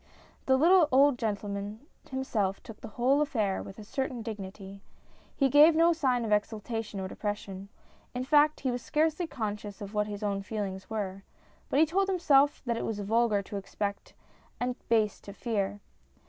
[0.47, 4.81] The little old gentleman himself took the whole affair with a certain dignity.
[5.35, 7.69] He gave no sign of ex ultation or depression.
[8.15, 11.21] In fact, he was scarcely con scious what his own feelings were,
[11.69, 14.15] but he told himself that it was vulgar to expect
[14.59, 15.81] and base to fear.